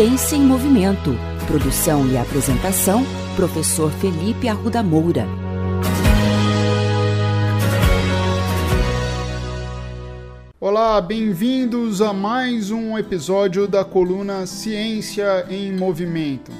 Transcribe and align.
Ciência 0.00 0.34
em 0.34 0.40
Movimento. 0.40 1.10
Produção 1.46 2.10
e 2.10 2.16
apresentação, 2.16 3.04
professor 3.36 3.92
Felipe 3.92 4.48
Arruda 4.48 4.82
Moura. 4.82 5.26
Olá, 10.58 10.98
bem-vindos 11.02 12.00
a 12.00 12.14
mais 12.14 12.70
um 12.70 12.96
episódio 12.96 13.68
da 13.68 13.84
coluna 13.84 14.46
Ciência 14.46 15.44
em 15.50 15.70
Movimento. 15.76 16.50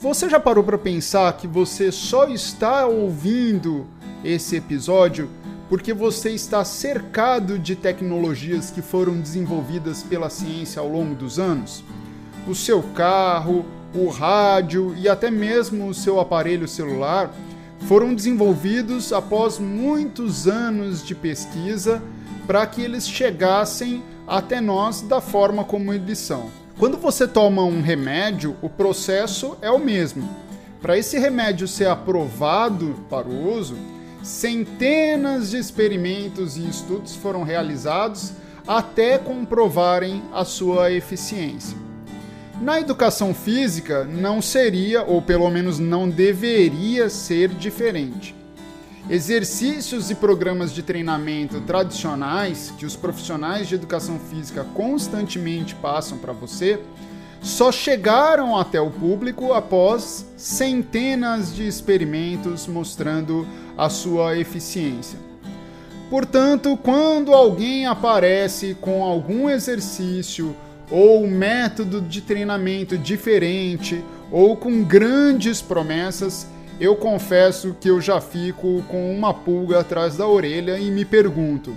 Você 0.00 0.28
já 0.28 0.40
parou 0.40 0.64
para 0.64 0.76
pensar 0.76 1.36
que 1.36 1.46
você 1.46 1.92
só 1.92 2.26
está 2.26 2.88
ouvindo 2.88 3.86
esse 4.24 4.56
episódio 4.56 5.30
porque 5.68 5.94
você 5.94 6.30
está 6.30 6.64
cercado 6.64 7.56
de 7.56 7.76
tecnologias 7.76 8.68
que 8.68 8.82
foram 8.82 9.20
desenvolvidas 9.20 10.02
pela 10.02 10.28
ciência 10.28 10.80
ao 10.80 10.88
longo 10.88 11.14
dos 11.14 11.38
anos? 11.38 11.84
O 12.46 12.54
seu 12.54 12.82
carro, 12.94 13.64
o 13.94 14.08
rádio 14.08 14.94
e 14.96 15.08
até 15.08 15.30
mesmo 15.30 15.88
o 15.88 15.94
seu 15.94 16.20
aparelho 16.20 16.68
celular 16.68 17.32
foram 17.86 18.14
desenvolvidos 18.14 19.12
após 19.12 19.58
muitos 19.58 20.46
anos 20.46 21.04
de 21.04 21.14
pesquisa 21.14 22.02
para 22.46 22.66
que 22.66 22.82
eles 22.82 23.08
chegassem 23.08 24.02
até 24.26 24.60
nós 24.60 25.00
da 25.00 25.20
forma 25.20 25.64
como 25.64 25.92
eles 25.92 26.18
são. 26.18 26.50
Quando 26.78 26.96
você 26.96 27.26
toma 27.26 27.62
um 27.62 27.80
remédio, 27.80 28.56
o 28.62 28.68
processo 28.68 29.56
é 29.60 29.70
o 29.70 29.78
mesmo. 29.78 30.28
Para 30.80 30.96
esse 30.96 31.18
remédio 31.18 31.66
ser 31.66 31.88
aprovado 31.88 32.94
para 33.10 33.26
o 33.26 33.52
uso, 33.52 33.76
centenas 34.22 35.50
de 35.50 35.58
experimentos 35.58 36.56
e 36.56 36.68
estudos 36.68 37.16
foram 37.16 37.42
realizados 37.42 38.32
até 38.66 39.18
comprovarem 39.18 40.22
a 40.32 40.44
sua 40.44 40.92
eficiência. 40.92 41.87
Na 42.60 42.80
educação 42.80 43.32
física, 43.32 44.04
não 44.04 44.42
seria, 44.42 45.04
ou 45.04 45.22
pelo 45.22 45.48
menos 45.48 45.78
não 45.78 46.08
deveria 46.08 47.08
ser 47.08 47.50
diferente. 47.50 48.34
Exercícios 49.08 50.10
e 50.10 50.14
programas 50.16 50.72
de 50.72 50.82
treinamento 50.82 51.60
tradicionais 51.60 52.72
que 52.76 52.84
os 52.84 52.96
profissionais 52.96 53.68
de 53.68 53.76
educação 53.76 54.18
física 54.18 54.66
constantemente 54.74 55.74
passam 55.76 56.18
para 56.18 56.32
você 56.32 56.80
só 57.40 57.70
chegaram 57.70 58.56
até 58.56 58.80
o 58.80 58.90
público 58.90 59.52
após 59.52 60.26
centenas 60.36 61.54
de 61.54 61.66
experimentos 61.66 62.66
mostrando 62.66 63.46
a 63.76 63.88
sua 63.88 64.36
eficiência. 64.36 65.18
Portanto, 66.10 66.76
quando 66.82 67.32
alguém 67.32 67.86
aparece 67.86 68.76
com 68.80 69.04
algum 69.04 69.48
exercício 69.48 70.56
ou 70.90 71.26
método 71.26 72.00
de 72.00 72.20
treinamento 72.20 72.96
diferente 72.96 74.04
ou 74.30 74.56
com 74.56 74.82
grandes 74.82 75.60
promessas, 75.60 76.46
eu 76.80 76.94
confesso 76.96 77.76
que 77.80 77.88
eu 77.88 78.00
já 78.00 78.20
fico 78.20 78.82
com 78.88 79.12
uma 79.14 79.34
pulga 79.34 79.80
atrás 79.80 80.16
da 80.16 80.26
orelha 80.26 80.78
e 80.78 80.90
me 80.90 81.04
pergunto: 81.04 81.76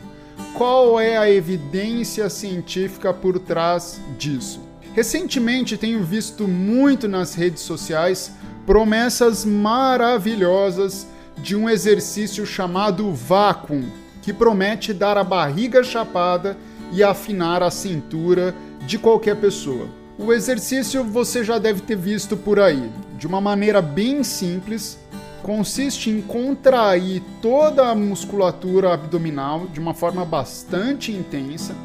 qual 0.54 1.00
é 1.00 1.18
a 1.18 1.30
evidência 1.30 2.30
científica 2.30 3.14
por 3.14 3.40
trás 3.40 4.00
disso? 4.18 4.62
Recentemente 4.94 5.78
tenho 5.78 6.04
visto 6.04 6.48
muito 6.48 7.08
nas 7.08 7.34
redes 7.34 7.62
sociais 7.62 8.32
promessas 8.66 9.46
maravilhosas 9.46 11.08
de 11.38 11.56
um 11.56 11.70
exercício 11.70 12.46
chamado 12.46 13.12
Vacuum, 13.14 13.86
que 14.22 14.32
promete 14.32 14.94
dar 14.94 15.18
a 15.18 15.24
barriga 15.24 15.84
chapada 15.84 16.56
e 16.92 17.02
afinar 17.02 17.64
a 17.64 17.72
cintura 17.72 18.54
de 18.86 18.98
qualquer 18.98 19.36
pessoa. 19.38 19.88
O 20.18 20.32
exercício 20.34 21.04
você 21.04 21.44
já 21.44 21.58
deve 21.58 21.82
ter 21.82 21.96
visto 21.96 22.36
por 22.38 22.60
aí. 22.60 22.92
De 23.18 23.26
uma 23.28 23.42
maneira 23.42 23.82
bem 23.82 24.24
simples, 24.24 25.00
consiste 25.42 26.10
em 26.10 26.22
contrair 26.22 27.22
toda 27.42 27.88
a 27.88 27.96
musculatura 27.96 28.94
abdominal 28.94 29.68
de 29.68 29.80
uma 29.80 29.94
forma 29.94 30.24
bastante 30.24 31.12
intensa, 31.12 31.76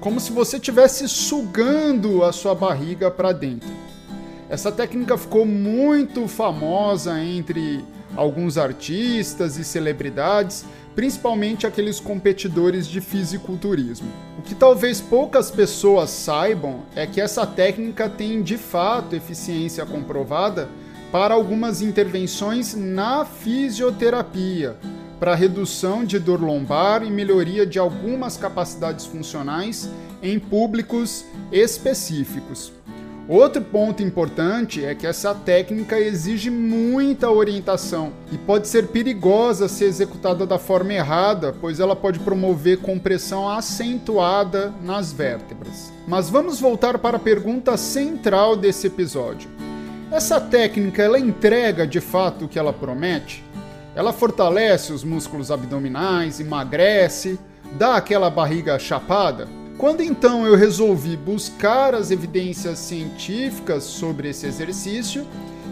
como 0.00 0.20
se 0.20 0.32
você 0.32 0.56
estivesse 0.56 1.08
sugando 1.08 2.24
a 2.24 2.32
sua 2.32 2.54
barriga 2.54 3.10
para 3.10 3.32
dentro. 3.32 3.70
Essa 4.48 4.70
técnica 4.70 5.16
ficou 5.16 5.44
muito 5.46 6.28
famosa 6.28 7.20
entre 7.20 7.84
alguns 8.16 8.56
artistas 8.56 9.56
e 9.56 9.64
celebridades, 9.64 10.64
principalmente 10.94 11.66
aqueles 11.66 11.98
competidores 11.98 12.86
de 12.86 13.00
fisiculturismo. 13.00 14.08
O 14.38 14.42
que 14.42 14.54
talvez 14.54 15.00
poucas 15.00 15.50
pessoas 15.50 16.10
saibam 16.10 16.80
é 16.94 17.06
que 17.06 17.20
essa 17.20 17.46
técnica 17.46 18.08
tem 18.08 18.42
de 18.42 18.56
fato 18.56 19.16
eficiência 19.16 19.84
comprovada 19.84 20.68
para 21.10 21.34
algumas 21.34 21.80
intervenções 21.80 22.74
na 22.74 23.24
fisioterapia, 23.24 24.76
para 25.18 25.34
redução 25.34 26.04
de 26.04 26.18
dor 26.18 26.40
lombar 26.40 27.04
e 27.04 27.10
melhoria 27.10 27.64
de 27.64 27.78
algumas 27.78 28.36
capacidades 28.36 29.06
funcionais 29.06 29.88
em 30.22 30.38
públicos 30.38 31.24
específicos. 31.52 32.72
Outro 33.26 33.62
ponto 33.62 34.02
importante 34.02 34.84
é 34.84 34.94
que 34.94 35.06
essa 35.06 35.34
técnica 35.34 35.98
exige 35.98 36.50
muita 36.50 37.30
orientação 37.30 38.12
e 38.30 38.36
pode 38.36 38.68
ser 38.68 38.88
perigosa 38.88 39.66
se 39.66 39.82
executada 39.82 40.46
da 40.46 40.58
forma 40.58 40.92
errada, 40.92 41.54
pois 41.58 41.80
ela 41.80 41.96
pode 41.96 42.18
promover 42.18 42.80
compressão 42.80 43.48
acentuada 43.48 44.74
nas 44.82 45.10
vértebras. 45.10 45.90
Mas 46.06 46.28
vamos 46.28 46.60
voltar 46.60 46.98
para 46.98 47.16
a 47.16 47.20
pergunta 47.20 47.78
central 47.78 48.56
desse 48.56 48.88
episódio. 48.88 49.48
Essa 50.12 50.38
técnica 50.38 51.02
ela 51.02 51.18
entrega 51.18 51.86
de 51.86 52.02
fato 52.02 52.44
o 52.44 52.48
que 52.48 52.58
ela 52.58 52.74
promete? 52.74 53.42
Ela 53.96 54.12
fortalece 54.12 54.92
os 54.92 55.02
músculos 55.02 55.50
abdominais, 55.50 56.40
emagrece, 56.40 57.38
dá 57.78 57.96
aquela 57.96 58.28
barriga 58.28 58.78
chapada? 58.78 59.48
Quando 59.76 60.02
então 60.02 60.46
eu 60.46 60.54
resolvi 60.54 61.16
buscar 61.16 61.94
as 61.94 62.10
evidências 62.10 62.78
científicas 62.78 63.82
sobre 63.82 64.28
esse 64.28 64.46
exercício, 64.46 65.26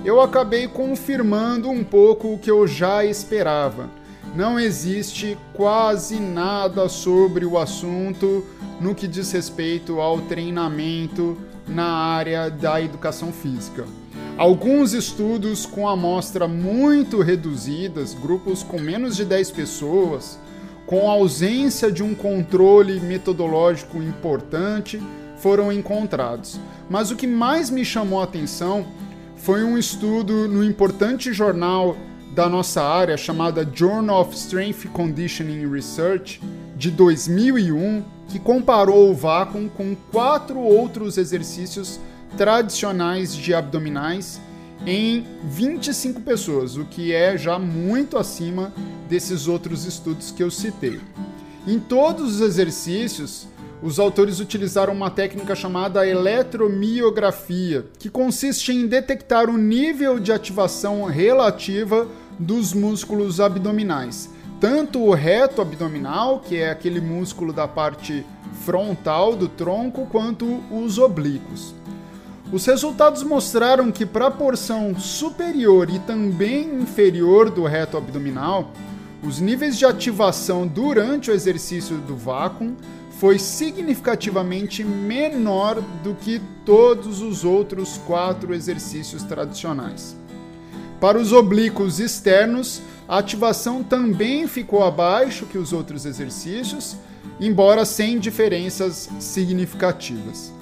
eu 0.04 0.20
acabei 0.20 0.66
confirmando 0.66 1.70
um 1.70 1.84
pouco 1.84 2.32
o 2.32 2.38
que 2.38 2.50
eu 2.50 2.66
já 2.66 3.04
esperava. 3.04 3.88
Não 4.34 4.58
existe 4.58 5.38
quase 5.54 6.18
nada 6.18 6.88
sobre 6.88 7.46
o 7.46 7.56
assunto 7.56 8.44
no 8.80 8.94
que 8.94 9.06
diz 9.06 9.30
respeito 9.30 10.00
ao 10.00 10.20
treinamento 10.22 11.38
na 11.68 11.86
área 11.86 12.50
da 12.50 12.82
educação 12.82 13.32
física. 13.32 13.84
Alguns 14.36 14.94
estudos 14.94 15.64
com 15.64 15.88
amostra 15.88 16.48
muito 16.48 17.20
reduzidas, 17.20 18.14
grupos 18.14 18.64
com 18.64 18.80
menos 18.80 19.14
de 19.14 19.24
10 19.24 19.52
pessoas, 19.52 20.38
com 20.92 21.08
ausência 21.08 21.90
de 21.90 22.02
um 22.02 22.14
controle 22.14 23.00
metodológico 23.00 23.96
importante, 23.96 25.02
foram 25.38 25.72
encontrados. 25.72 26.60
Mas 26.90 27.10
o 27.10 27.16
que 27.16 27.26
mais 27.26 27.70
me 27.70 27.82
chamou 27.82 28.20
a 28.20 28.24
atenção 28.24 28.84
foi 29.34 29.64
um 29.64 29.78
estudo 29.78 30.46
no 30.46 30.62
importante 30.62 31.32
jornal 31.32 31.96
da 32.34 32.46
nossa 32.46 32.82
área 32.82 33.16
chamada 33.16 33.66
Journal 33.72 34.20
of 34.20 34.36
Strength 34.36 34.88
Conditioning 34.92 35.66
Research 35.66 36.42
de 36.76 36.90
2001, 36.90 38.04
que 38.28 38.38
comparou 38.38 39.10
o 39.10 39.14
vácuo 39.14 39.70
com 39.70 39.96
quatro 40.12 40.58
outros 40.58 41.16
exercícios 41.16 41.98
tradicionais 42.36 43.34
de 43.34 43.54
abdominais 43.54 44.38
em 44.86 45.24
25 45.44 46.20
pessoas, 46.22 46.76
o 46.76 46.84
que 46.84 47.12
é 47.12 47.36
já 47.36 47.58
muito 47.58 48.18
acima 48.18 48.72
desses 49.08 49.46
outros 49.46 49.84
estudos 49.84 50.30
que 50.30 50.42
eu 50.42 50.50
citei. 50.50 51.00
Em 51.66 51.78
todos 51.78 52.36
os 52.36 52.40
exercícios, 52.40 53.46
os 53.82 53.98
autores 53.98 54.40
utilizaram 54.40 54.92
uma 54.92 55.10
técnica 55.10 55.54
chamada 55.54 56.06
eletromiografia, 56.06 57.86
que 57.98 58.08
consiste 58.08 58.72
em 58.72 58.86
detectar 58.86 59.48
o 59.48 59.56
nível 59.56 60.18
de 60.18 60.32
ativação 60.32 61.04
relativa 61.04 62.08
dos 62.38 62.72
músculos 62.72 63.40
abdominais, 63.40 64.30
tanto 64.60 65.00
o 65.00 65.12
reto 65.12 65.60
abdominal, 65.60 66.40
que 66.40 66.56
é 66.56 66.70
aquele 66.70 67.00
músculo 67.00 67.52
da 67.52 67.68
parte 67.68 68.24
frontal 68.64 69.34
do 69.34 69.48
tronco, 69.48 70.06
quanto 70.06 70.62
os 70.70 70.98
oblíquos. 70.98 71.74
Os 72.52 72.66
resultados 72.66 73.22
mostraram 73.22 73.90
que 73.90 74.04
para 74.04 74.26
a 74.26 74.30
porção 74.30 74.94
superior 75.00 75.88
e 75.88 75.98
também 76.00 76.82
inferior 76.82 77.48
do 77.48 77.64
reto 77.64 77.96
abdominal, 77.96 78.70
os 79.22 79.40
níveis 79.40 79.78
de 79.78 79.86
ativação 79.86 80.66
durante 80.66 81.30
o 81.30 81.34
exercício 81.34 81.96
do 81.96 82.14
vácuo 82.14 82.76
foi 83.18 83.38
significativamente 83.38 84.84
menor 84.84 85.80
do 86.04 86.14
que 86.14 86.42
todos 86.62 87.22
os 87.22 87.42
outros 87.42 87.96
quatro 88.06 88.52
exercícios 88.52 89.22
tradicionais. 89.22 90.14
Para 91.00 91.18
os 91.18 91.32
oblíquos 91.32 92.00
externos, 92.00 92.82
a 93.08 93.16
ativação 93.16 93.82
também 93.82 94.46
ficou 94.46 94.84
abaixo 94.84 95.46
que 95.46 95.56
os 95.56 95.72
outros 95.72 96.04
exercícios, 96.04 96.96
embora 97.40 97.86
sem 97.86 98.18
diferenças 98.18 99.08
significativas. 99.18 100.52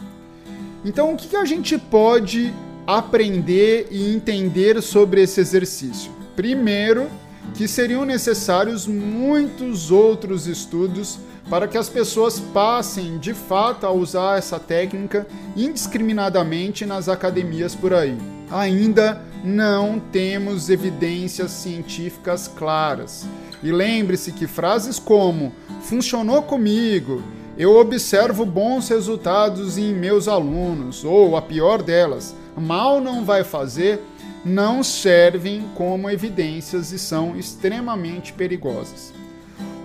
Então, 0.85 1.13
o 1.13 1.17
que 1.17 1.37
a 1.37 1.45
gente 1.45 1.77
pode 1.77 2.53
aprender 2.87 3.89
e 3.91 4.15
entender 4.15 4.81
sobre 4.83 5.23
esse 5.23 5.41
exercício? 5.41 6.11
Primeiro, 6.35 7.09
que 7.55 7.69
seriam 7.69 8.05
necessários 8.05 8.87
muitos 8.87 9.91
outros 9.91 10.47
estudos 10.47 11.19
para 11.49 11.67
que 11.67 11.77
as 11.77 11.89
pessoas 11.89 12.39
passem 12.39 13.19
de 13.19 13.35
fato 13.35 13.85
a 13.85 13.91
usar 13.91 14.39
essa 14.39 14.59
técnica 14.59 15.27
indiscriminadamente 15.57 16.87
nas 16.87 17.09
academias 17.09 17.75
por 17.75 17.93
aí. 17.93 18.17
Ainda 18.51 19.21
não 19.45 19.99
temos 19.99 20.71
evidências 20.71 21.51
científicas 21.51 22.49
claras. 22.49 23.27
E 23.63 23.71
lembre-se 23.71 24.33
que 24.33 24.47
frases 24.47 24.99
como 24.99 25.53
funcionou 25.83 26.43
comigo, 26.43 27.23
eu 27.61 27.77
observo 27.77 28.47
bons 28.47 28.89
resultados 28.89 29.77
em 29.77 29.93
meus 29.93 30.29
alunos, 30.29 31.05
ou 31.05 31.37
a 31.37 31.43
pior 31.43 31.83
delas, 31.83 32.35
mal 32.57 33.03
não 33.03 33.23
vai 33.23 33.45
fazer, 33.45 34.01
não 34.43 34.83
servem 34.83 35.67
como 35.75 36.09
evidências 36.09 36.91
e 36.91 36.99
são 36.99 37.37
extremamente 37.37 38.33
perigosas. 38.33 39.13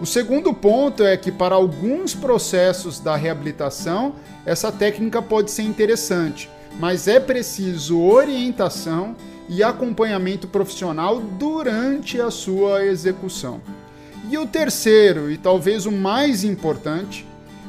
O 0.02 0.06
segundo 0.06 0.54
ponto 0.54 1.04
é 1.04 1.18
que, 1.18 1.34
para 1.34 1.56
alguns 1.56 2.14
processos 2.16 2.98
da 2.98 3.18
reabilitação, 3.18 4.16
essa 4.46 4.72
técnica 4.72 5.22
pode 5.22 5.52
ser 5.52 5.64
interessante, 5.64 6.50
mas 6.80 7.10
é 7.10 7.20
preciso 7.20 8.02
orientação 8.02 9.18
e 9.50 9.62
acompanhamento 9.62 10.48
profissional 10.48 11.20
durante 11.20 12.22
a 12.22 12.32
sua 12.32 12.86
execução. 12.86 13.60
E 14.32 14.38
o 14.38 14.48
terceiro, 14.48 15.30
e 15.30 15.38
talvez 15.38 15.86
o 15.86 15.92
mais 15.92 16.46
importante, 16.46 17.26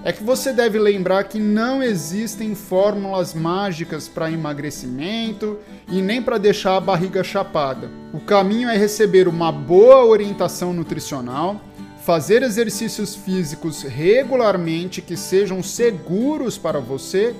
é 0.06 0.12
que 0.12 0.22
você 0.22 0.52
deve 0.52 0.78
lembrar 0.78 1.24
que 1.24 1.40
não 1.40 1.82
existem 1.82 2.54
fórmulas 2.54 3.34
mágicas 3.34 4.06
para 4.06 4.30
emagrecimento 4.30 5.58
e 5.88 6.00
nem 6.00 6.22
para 6.22 6.38
deixar 6.38 6.76
a 6.76 6.80
barriga 6.80 7.24
chapada. 7.24 7.90
O 8.12 8.20
caminho 8.20 8.68
é 8.68 8.76
receber 8.76 9.26
uma 9.26 9.50
boa 9.50 10.04
orientação 10.04 10.72
nutricional, 10.72 11.60
fazer 12.04 12.44
exercícios 12.44 13.16
físicos 13.16 13.82
regularmente 13.82 15.02
que 15.02 15.16
sejam 15.16 15.60
seguros 15.60 16.56
para 16.56 16.78
você 16.78 17.34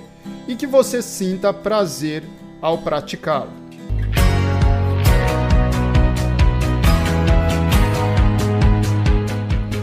e 0.45 0.53
que 0.53 0.67
você 0.67 1.01
sinta 1.01 1.53
prazer 1.53 2.21
ao 2.61 2.79
praticá-lo. 2.79 3.53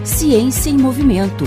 Ciência 0.05 0.69
em 0.69 0.77
Movimento 0.77 1.47